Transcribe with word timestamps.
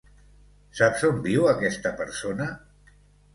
Saps 0.79 1.03
on 1.09 1.19
viu 1.27 1.45
aquesta 1.51 1.93
persona? 2.01 2.49